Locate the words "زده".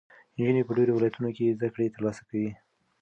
1.57-1.67